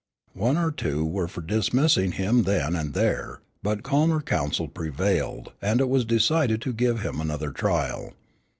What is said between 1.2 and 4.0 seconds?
for dismissing him then and there, but